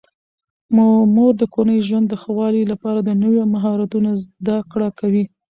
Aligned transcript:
مور 1.15 1.33
د 1.37 1.43
کورني 1.53 1.79
ژوند 1.87 2.05
د 2.09 2.13
ښه 2.21 2.31
والي 2.37 2.63
لپاره 2.71 2.99
د 3.01 3.09
نویو 3.23 3.43
مهارتونو 3.53 4.09
زده 4.23 4.57
کړه 4.71 4.89
کوي. 4.99 5.23